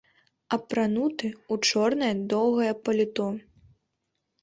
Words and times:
Апрануты 0.55 1.27
ў 1.35 1.55
чорнае 1.71 2.11
даўгое 2.35 2.73
паліто. 2.85 3.33